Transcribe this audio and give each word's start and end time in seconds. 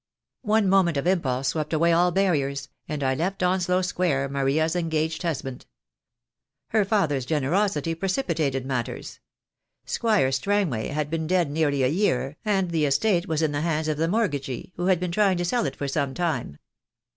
One 0.41 0.67
moment 0.67 0.97
of 0.97 1.05
im 1.05 1.21
pulse 1.21 1.49
swept 1.49 1.73
away 1.73 1.93
all 1.93 2.09
barriers, 2.09 2.69
and 2.89 3.03
I 3.03 3.13
left 3.13 3.43
Onslow 3.43 3.83
Square 3.83 4.29
Maria's 4.29 4.75
engaged 4.75 5.21
husband. 5.21 5.67
Her 6.69 6.83
father's 6.83 7.23
generosity 7.23 7.93
pre 7.93 8.09
cipitated 8.09 8.65
matters. 8.65 9.19
Squire 9.85 10.31
Strangway 10.31 10.87
had 10.87 11.11
been 11.11 11.27
dead 11.27 11.51
nearly 11.51 11.83
a 11.83 11.87
year, 11.87 12.35
and 12.43 12.71
the 12.71 12.85
estate 12.87 13.27
was 13.27 13.43
in 13.43 13.51
the 13.51 13.61
hands 13.61 13.87
of 13.87 13.97
the 13.97 14.07
mortgagee, 14.07 14.73
who 14.75 14.87
had 14.87 14.99
been 14.99 15.11
trying 15.11 15.37
to 15.37 15.45
sell 15.45 15.67
it 15.67 15.75
for 15.75 15.87
some 15.87 16.15
time. 16.15 16.57